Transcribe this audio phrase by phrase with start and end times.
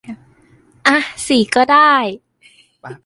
[0.87, 0.97] อ่ะ
[1.27, 1.93] สี่ก็ได้